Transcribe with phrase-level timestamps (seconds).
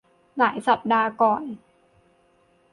[0.37, 1.43] หลายสัปดาห์ก่อน